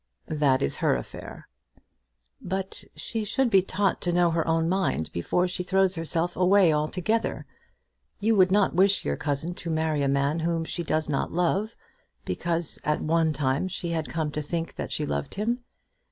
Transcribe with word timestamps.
"That 0.25 0.63
is 0.63 0.77
her 0.77 0.95
affair." 0.95 1.47
"But 2.41 2.85
she 2.95 3.23
should 3.23 3.51
be 3.51 3.61
taught 3.61 4.01
to 4.01 4.11
know 4.11 4.31
her 4.31 4.47
own 4.47 4.67
mind 4.67 5.11
before 5.11 5.47
she 5.47 5.61
throws 5.61 5.93
herself 5.93 6.35
away 6.35 6.73
altogether. 6.73 7.45
You 8.19 8.35
would 8.35 8.51
not 8.51 8.73
wish 8.73 9.05
your 9.05 9.15
cousin 9.15 9.53
to 9.53 9.69
marry 9.69 10.01
a 10.01 10.07
man 10.07 10.39
whom 10.39 10.65
she 10.65 10.81
does 10.81 11.07
not 11.07 11.31
love 11.31 11.75
because 12.25 12.79
at 12.83 12.99
one 12.99 13.31
time 13.31 13.67
she 13.67 13.89
had 13.91 14.09
come 14.09 14.31
to 14.31 14.41
think 14.41 14.73
that 14.73 14.91
she 14.91 15.05
loved 15.05 15.35
him. 15.35 15.59